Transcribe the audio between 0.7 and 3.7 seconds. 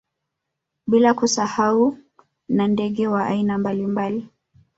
Bila kusahau na ndege wa aina